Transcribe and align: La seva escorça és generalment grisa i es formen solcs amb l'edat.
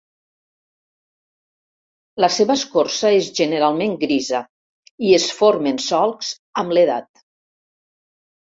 La 2.25 2.29
seva 2.37 2.55
escorça 2.61 3.11
és 3.17 3.29
generalment 3.41 3.95
grisa 4.05 4.41
i 5.11 5.15
es 5.19 5.29
formen 5.43 5.81
solcs 5.91 6.33
amb 6.63 6.79
l'edat. 6.79 7.27